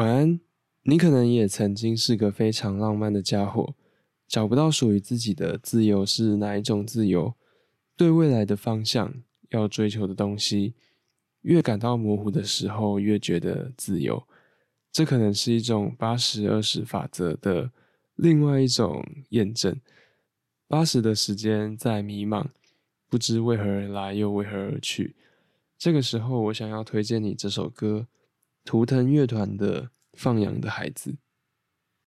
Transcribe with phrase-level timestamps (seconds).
[0.00, 0.40] 晚安。
[0.84, 3.74] 你可能也曾经是个非常浪漫的家伙，
[4.26, 7.34] 找不到属于自己的自由是哪一种自由？
[7.98, 9.12] 对未来的方向
[9.50, 10.74] 要追求的东西，
[11.42, 14.26] 越感到模糊的时候，越觉得自由。
[14.90, 17.70] 这可能是一种八十二十法则的
[18.14, 19.78] 另外一种验证。
[20.66, 22.46] 八十的时间在迷茫，
[23.10, 25.14] 不知为何而来，又为何而去。
[25.76, 28.06] 这个时候，我想要推荐你这首歌，
[28.64, 29.90] 图腾乐团的。
[30.20, 31.16] 放羊的孩子。